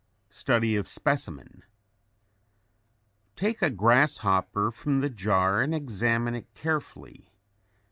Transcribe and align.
STUDY 0.31 0.75
OF 0.77 0.87
SPECIMEN 0.87 1.61
Take 3.35 3.61
a 3.61 3.69
grasshopper 3.69 4.71
from 4.71 5.01
the 5.01 5.11
jar 5.11 5.61
and 5.61 5.75
examine 5.75 6.33
it 6.33 6.51
carefully. 6.55 7.29